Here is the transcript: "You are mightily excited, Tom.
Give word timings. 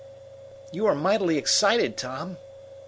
"You 0.71 0.87
are 0.87 0.95
mightily 0.95 1.37
excited, 1.37 1.95
Tom. 1.95 2.37